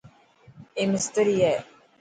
اي 0.77 0.83
مستري 0.91 1.35
هي. 1.43 1.55